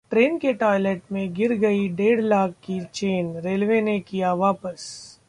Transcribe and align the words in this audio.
train 0.09 0.37
के 0.37 0.53
toilet 0.53 1.01
में 1.11 1.33
गिर 1.33 1.53
गई 1.53 1.87
डेढ़ 1.89 2.21
लाख 2.21 2.53
की 2.63 2.79
चेन, 2.93 3.37
रेलवे 3.37 3.81
ने 3.81 3.99
किया 3.99 4.33
वापस 4.33 5.19